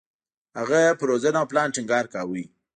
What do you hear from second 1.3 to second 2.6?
او پلان ټینګار کاوه.